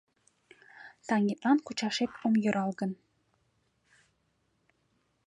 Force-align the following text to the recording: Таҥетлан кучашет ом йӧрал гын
Таҥетлан 1.07 1.57
кучашет 1.65 2.11
ом 2.25 2.33
йӧрал 2.43 2.71
гын 2.79 2.91